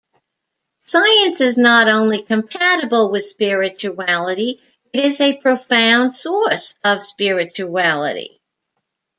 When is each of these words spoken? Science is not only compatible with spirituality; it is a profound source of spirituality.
Science 0.85 1.41
is 1.41 1.57
not 1.59 1.87
only 1.87 2.23
compatible 2.23 3.11
with 3.11 3.27
spirituality; 3.27 4.59
it 4.93 5.05
is 5.05 5.21
a 5.21 5.37
profound 5.37 6.17
source 6.17 6.73
of 6.83 7.05
spirituality. 7.05 8.41